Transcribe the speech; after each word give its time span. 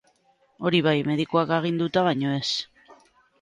Hori 0.69 0.79
bai, 0.87 0.93
medikuak 1.09 1.53
aginduta 1.59 2.05
baino 2.09 2.33
ez. 2.39 2.41